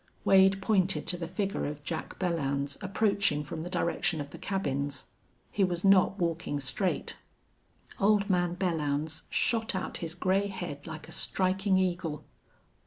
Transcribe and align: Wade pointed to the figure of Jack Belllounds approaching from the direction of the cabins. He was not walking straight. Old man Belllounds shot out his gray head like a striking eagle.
Wade 0.25 0.63
pointed 0.63 1.05
to 1.05 1.15
the 1.15 1.27
figure 1.27 1.67
of 1.67 1.83
Jack 1.83 2.17
Belllounds 2.17 2.75
approaching 2.81 3.43
from 3.43 3.61
the 3.61 3.69
direction 3.69 4.19
of 4.19 4.31
the 4.31 4.39
cabins. 4.39 5.05
He 5.51 5.63
was 5.63 5.83
not 5.83 6.17
walking 6.17 6.59
straight. 6.59 7.17
Old 7.99 8.27
man 8.27 8.55
Belllounds 8.55 9.21
shot 9.29 9.75
out 9.75 9.97
his 9.97 10.15
gray 10.15 10.47
head 10.47 10.87
like 10.87 11.07
a 11.07 11.11
striking 11.11 11.77
eagle. 11.77 12.25